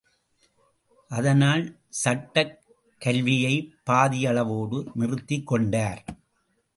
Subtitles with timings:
[1.09, 1.79] அதனால்,
[2.03, 2.59] சட்டக்
[2.99, 6.03] கல்வியைப் பாதியளவோடு நிறுத்திக் கொண்டார்.